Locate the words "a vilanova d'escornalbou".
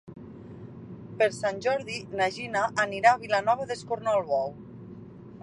3.13-4.53